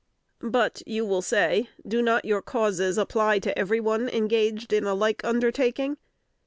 [0.41, 4.95] "But," you will say, "do not your causes apply to every one engaged in a
[4.95, 5.97] like undertaking?"